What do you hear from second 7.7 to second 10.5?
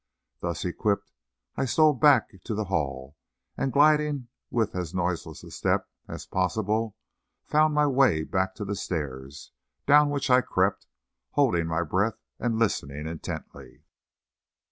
my way to the back stairs, down which I